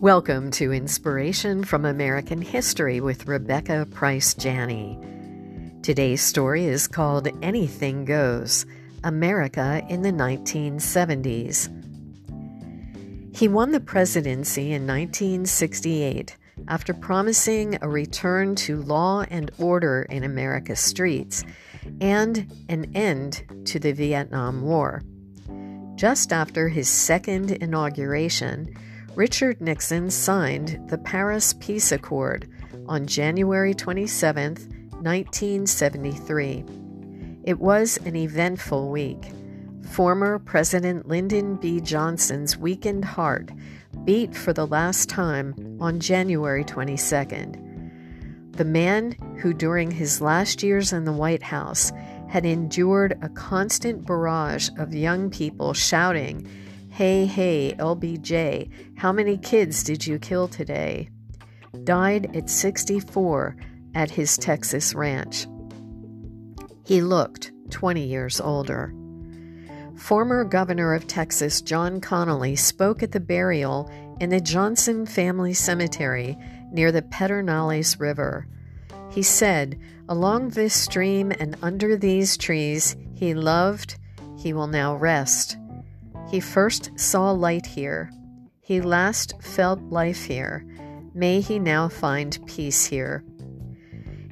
[0.00, 4.96] Welcome to Inspiration from American History with Rebecca Price Janney.
[5.82, 8.64] Today's story is called Anything Goes
[9.02, 11.66] America in the 1970s.
[13.36, 16.36] He won the presidency in 1968
[16.68, 21.42] after promising a return to law and order in America's streets
[22.00, 25.02] and an end to the Vietnam War.
[25.96, 28.76] Just after his second inauguration,
[29.18, 32.48] Richard Nixon signed the Paris Peace Accord
[32.86, 34.54] on January 27,
[34.92, 36.64] 1973.
[37.42, 39.32] It was an eventful week.
[39.90, 41.80] Former President Lyndon B.
[41.80, 43.50] Johnson's weakened heart
[44.04, 48.52] beat for the last time on January 22nd.
[48.52, 51.90] The man who, during his last years in the White House,
[52.28, 56.48] had endured a constant barrage of young people shouting
[56.98, 61.08] Hey, hey, LBJ, how many kids did you kill today?
[61.84, 63.54] Died at 64
[63.94, 65.46] at his Texas ranch.
[66.84, 68.92] He looked 20 years older.
[69.94, 76.36] Former Governor of Texas John Connally spoke at the burial in the Johnson Family Cemetery
[76.72, 78.48] near the Pedernales River.
[79.12, 84.00] He said, Along this stream and under these trees he loved,
[84.36, 85.58] he will now rest.
[86.30, 88.10] He first saw light here.
[88.60, 90.66] He last felt life here.
[91.14, 93.24] May he now find peace here.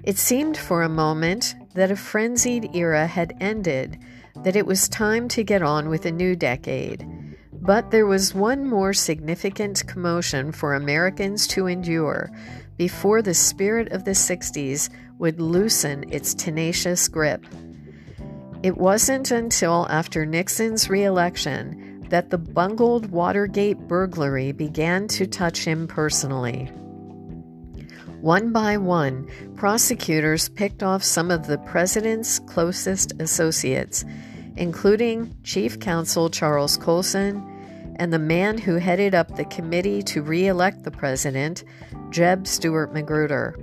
[0.05, 3.99] It seemed for a moment that a frenzied era had ended,
[4.45, 7.05] that it was time to get on with a new decade.
[7.53, 12.31] But there was one more significant commotion for Americans to endure
[12.77, 17.45] before the spirit of the 60s would loosen its tenacious grip.
[18.63, 25.87] It wasn't until after Nixon's reelection that the bungled Watergate burglary began to touch him
[25.87, 26.67] personally.
[28.21, 34.05] One by one, prosecutors picked off some of the president's closest associates,
[34.57, 37.53] including Chief Counsel Charles Colson
[37.97, 41.65] and the man who headed up the committee to re elect the president,
[42.11, 43.59] Jeb Stuart Magruder.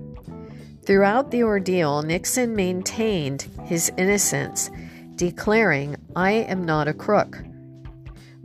[0.86, 4.70] Throughout the ordeal, Nixon maintained his innocence,
[5.16, 7.38] declaring, I am not a crook.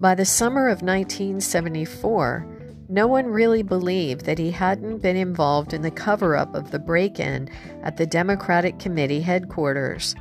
[0.00, 2.46] By the summer of 1974,
[2.88, 6.78] no one really believed that he hadn't been involved in the cover up of the
[6.78, 7.50] break in
[7.82, 10.14] at the Democratic Committee headquarters.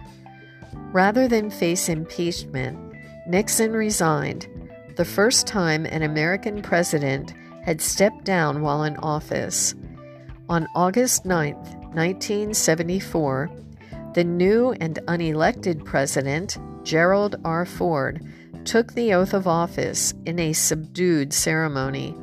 [0.91, 2.79] Rather than face impeachment,
[3.27, 4.47] Nixon resigned,
[4.95, 9.75] the first time an American president had stepped down while in office.
[10.49, 13.51] On August 9, 1974,
[14.16, 17.63] the new and unelected president, Gerald R.
[17.63, 18.25] Ford,
[18.67, 22.13] took the oath of office in a subdued ceremony.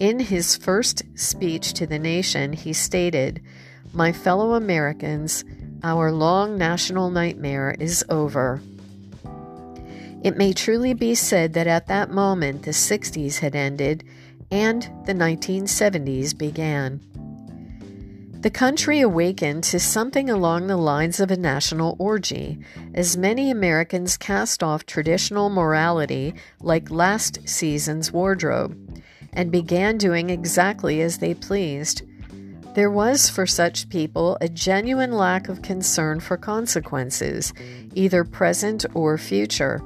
[0.00, 3.42] In his first speech to the nation, he stated,
[3.92, 5.44] My fellow Americans,
[5.84, 8.62] our long national nightmare is over.
[10.24, 14.04] It may truly be said that at that moment the 60s had ended
[14.50, 17.00] and the 1970s began.
[18.42, 22.58] The country awakened to something along the lines of a national orgy,
[22.92, 29.00] as many Americans cast off traditional morality like last season's wardrobe
[29.32, 32.02] and began doing exactly as they pleased.
[32.74, 37.54] There was for such people a genuine lack of concern for consequences,
[37.94, 39.80] either present or future.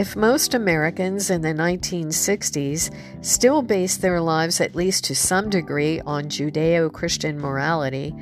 [0.00, 2.90] If most Americans in the 1960s
[3.22, 8.14] still based their lives at least to some degree on Judeo Christian morality,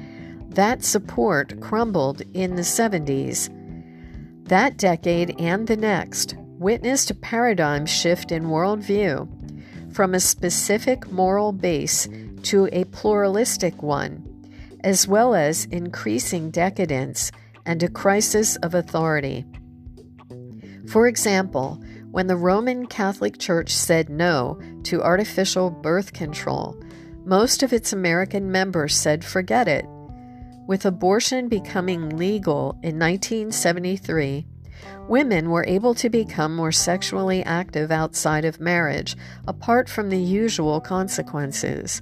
[0.48, 3.48] that support crumbled in the 70s.
[4.48, 11.52] That decade and the next witnessed a paradigm shift in worldview from a specific moral
[11.52, 12.08] base
[12.42, 14.24] to a pluralistic one,
[14.82, 17.30] as well as increasing decadence
[17.64, 19.46] and a crisis of authority.
[20.88, 26.82] For example, when the Roman Catholic Church said no to artificial birth control,
[27.26, 29.84] most of its American members said forget it.
[30.66, 34.46] With abortion becoming legal in 1973,
[35.08, 39.14] women were able to become more sexually active outside of marriage,
[39.46, 42.00] apart from the usual consequences.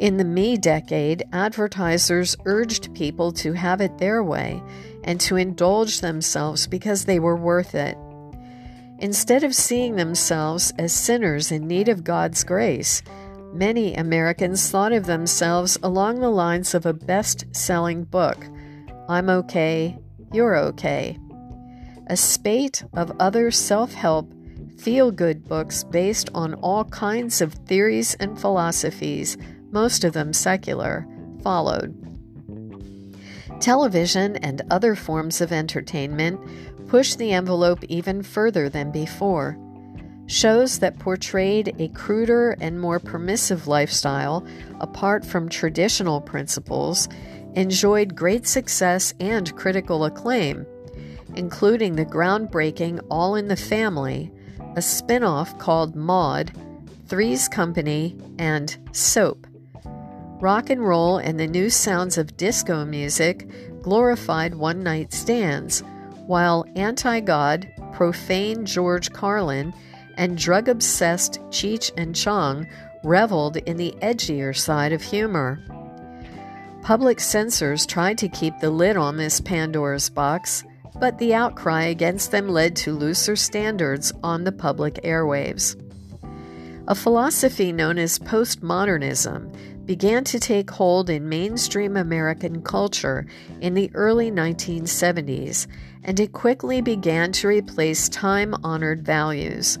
[0.00, 4.60] In the me decade, advertisers urged people to have it their way
[5.04, 7.96] and to indulge themselves because they were worth it.
[8.98, 13.02] Instead of seeing themselves as sinners in need of God's grace,
[13.52, 18.46] many Americans thought of themselves along the lines of a best selling book
[19.08, 19.98] I'm okay,
[20.32, 21.18] you're okay.
[22.06, 24.32] A spate of other self help,
[24.78, 29.36] feel good books based on all kinds of theories and philosophies,
[29.70, 31.06] most of them secular,
[31.42, 32.11] followed.
[33.62, 36.40] Television and other forms of entertainment
[36.88, 39.56] pushed the envelope even further than before.
[40.26, 44.44] Shows that portrayed a cruder and more permissive lifestyle,
[44.80, 47.08] apart from traditional principles,
[47.54, 50.66] enjoyed great success and critical acclaim,
[51.36, 54.32] including the groundbreaking All in the Family,
[54.74, 56.50] a spin off called Maude,
[57.06, 59.46] Three's Company, and Soap.
[60.42, 63.46] Rock and roll and the new sounds of disco music
[63.80, 65.84] glorified one night stands,
[66.26, 69.72] while anti God, profane George Carlin,
[70.16, 72.66] and drug obsessed Cheech and Chong
[73.04, 75.60] reveled in the edgier side of humor.
[76.82, 80.64] Public censors tried to keep the lid on this Pandora's box,
[80.98, 85.76] but the outcry against them led to looser standards on the public airwaves.
[86.88, 89.54] A philosophy known as postmodernism
[89.86, 93.26] began to take hold in mainstream American culture
[93.60, 95.66] in the early 1970s,
[96.04, 99.78] and it quickly began to replace time honored values.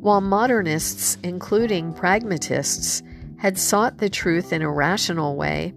[0.00, 3.02] While modernists, including pragmatists,
[3.38, 5.74] had sought the truth in a rational way,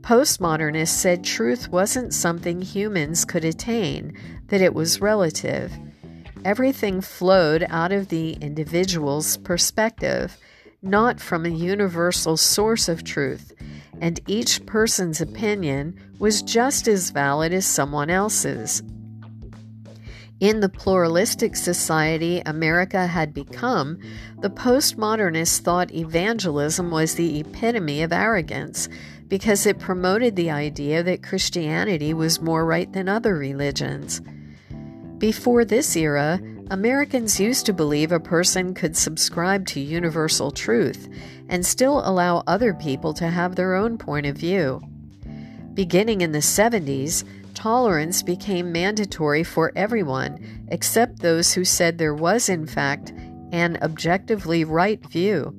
[0.00, 4.16] postmodernists said truth wasn't something humans could attain,
[4.48, 5.72] that it was relative.
[6.44, 10.38] Everything flowed out of the individual's perspective,
[10.82, 13.52] not from a universal source of truth,
[14.00, 18.82] and each person's opinion was just as valid as someone else's.
[20.40, 23.98] In the pluralistic society America had become,
[24.38, 28.88] the postmodernists thought evangelism was the epitome of arrogance
[29.28, 34.22] because it promoted the idea that Christianity was more right than other religions.
[35.18, 41.08] Before this era, Americans used to believe a person could subscribe to universal truth
[41.48, 44.80] and still allow other people to have their own point of view.
[45.74, 47.24] Beginning in the 70s,
[47.54, 53.12] tolerance became mandatory for everyone except those who said there was, in fact,
[53.50, 55.52] an objectively right view.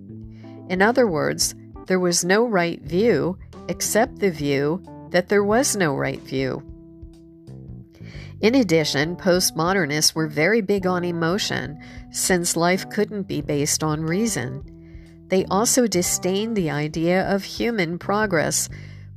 [0.70, 1.56] In other words,
[1.88, 3.38] there was no right view
[3.68, 6.71] except the view that there was no right view.
[8.42, 11.80] In addition, postmodernists were very big on emotion,
[12.10, 15.26] since life couldn't be based on reason.
[15.28, 18.68] They also disdained the idea of human progress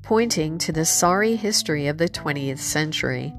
[0.02, 3.34] pointing to the sorry history of the 20th century.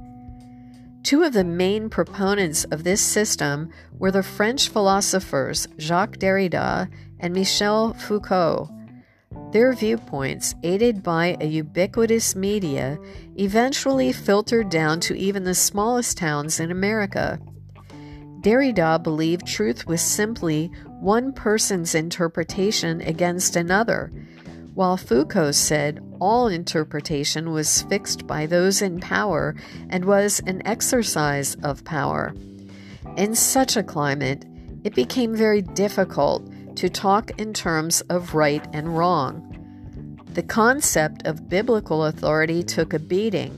[1.03, 6.89] Two of the main proponents of this system were the French philosophers Jacques Derrida
[7.19, 8.74] and Michel Foucault.
[9.51, 12.97] Their viewpoints, aided by a ubiquitous media,
[13.37, 17.39] eventually filtered down to even the smallest towns in America.
[18.41, 20.67] Derrida believed truth was simply
[20.99, 24.11] one person's interpretation against another,
[24.73, 29.55] while Foucault said all interpretation was fixed by those in power
[29.89, 32.35] and was an exercise of power.
[33.15, 34.45] In such a climate,
[34.83, 39.51] it became very difficult to talk in terms of right and wrong.
[40.33, 43.57] The concept of biblical authority took a beating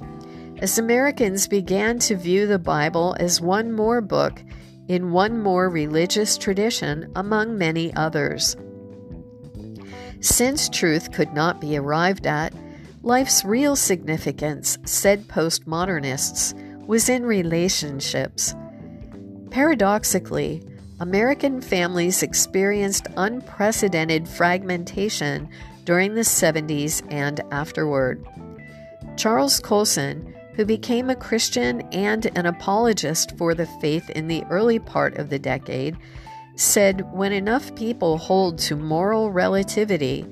[0.60, 4.42] as Americans began to view the Bible as one more book
[4.88, 8.56] in one more religious tradition among many others.
[10.20, 12.54] Since truth could not be arrived at,
[13.04, 16.54] life's real significance, said postmodernists,
[16.88, 18.56] was in relationships.
[19.52, 20.64] Paradoxically,
[21.00, 25.48] American families experienced unprecedented fragmentation
[25.86, 28.26] during the 70s and afterward.
[29.16, 34.80] Charles Colson, who became a Christian and an apologist for the faith in the early
[34.80, 35.96] part of the decade,
[36.56, 40.26] said when enough people hold to moral relativity,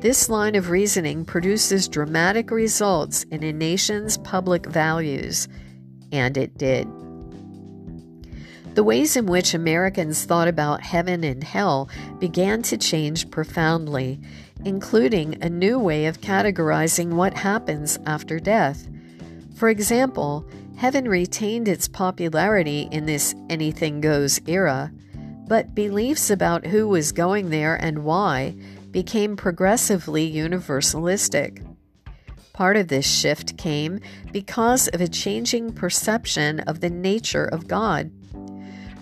[0.00, 5.46] this line of reasoning produces dramatic results in a nation's public values.
[6.10, 6.88] And it did.
[8.76, 14.20] The ways in which Americans thought about heaven and hell began to change profoundly,
[14.66, 18.86] including a new way of categorizing what happens after death.
[19.54, 24.92] For example, heaven retained its popularity in this anything goes era
[25.48, 28.54] but beliefs about who was going there and why
[28.90, 31.64] became progressively universalistic.
[32.52, 34.00] Part of this shift came
[34.32, 38.10] because of a changing perception of the nature of God.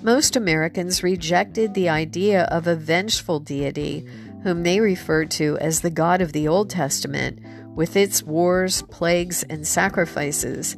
[0.05, 4.07] Most Americans rejected the idea of a vengeful deity,
[4.43, 7.41] whom they referred to as the God of the Old Testament,
[7.75, 10.77] with its wars, plagues, and sacrifices,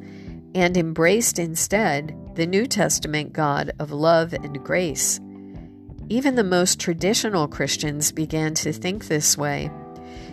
[0.54, 5.18] and embraced instead the New Testament God of love and grace.
[6.08, 9.72] Even the most traditional Christians began to think this way,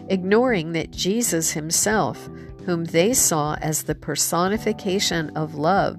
[0.08, 2.30] ignoring that Jesus himself,
[2.68, 5.98] whom they saw as the personification of love,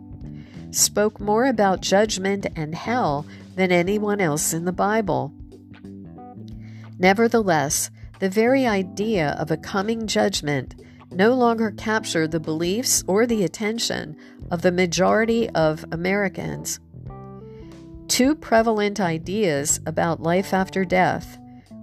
[0.76, 5.32] spoke more about judgment and hell than anyone else in the Bible.
[6.98, 7.90] Nevertheless,
[8.20, 10.74] the very idea of a coming judgment
[11.10, 14.16] no longer captured the beliefs or the attention
[14.50, 16.80] of the majority of Americans.
[18.08, 21.38] Two prevalent ideas about life after death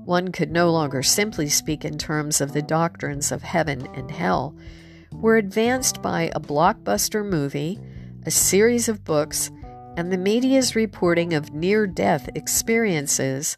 [0.05, 4.55] one could no longer simply speak in terms of the doctrines of heaven and hell,
[5.13, 7.79] were advanced by a blockbuster movie,
[8.25, 9.51] a series of books,
[9.97, 13.57] and the media's reporting of near death experiences.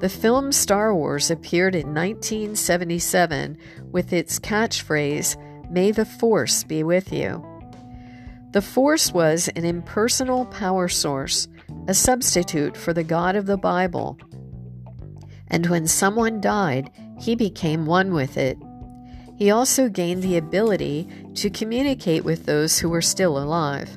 [0.00, 3.58] The film Star Wars appeared in 1977
[3.90, 5.36] with its catchphrase,
[5.70, 7.44] May the Force be with you.
[8.52, 11.48] The Force was an impersonal power source,
[11.86, 14.18] a substitute for the God of the Bible
[15.50, 18.58] and when someone died, he became one with it.
[19.38, 23.96] He also gained the ability to communicate with those who were still alive.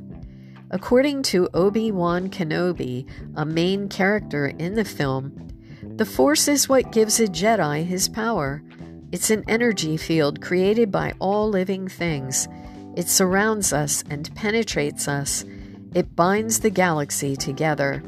[0.70, 5.50] According to Obi Wan Kenobi, a main character in the film,
[5.98, 8.62] the Force is what gives a Jedi his power.
[9.12, 12.48] It's an energy field created by all living things.
[12.96, 15.44] It surrounds us and penetrates us.
[15.96, 18.04] It binds the galaxy together.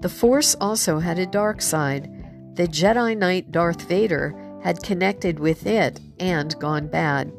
[0.00, 2.16] The Force also had a dark side
[2.54, 7.32] the Jedi Knight Darth Vader had connected with it and gone bad.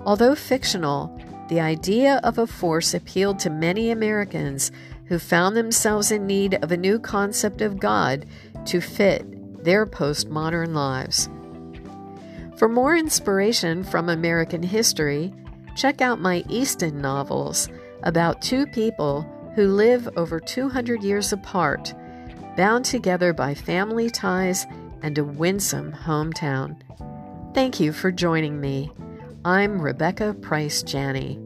[0.00, 4.72] Although fictional, the idea of a force appealed to many Americans
[5.06, 8.26] who found themselves in need of a new concept of God
[8.66, 9.24] to fit
[9.62, 11.28] their postmodern lives.
[12.56, 15.32] For more inspiration from American history,
[15.76, 17.68] check out my Easton novels
[18.02, 19.22] about two people
[19.54, 21.94] who live over 200 years apart
[22.56, 24.66] bound together by family ties
[25.02, 26.76] and a winsome hometown.
[27.54, 28.92] Thank you for joining me.
[29.44, 31.41] I'm Rebecca Price Janney.